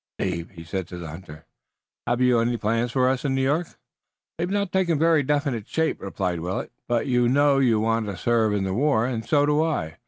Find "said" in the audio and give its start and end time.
0.63-0.87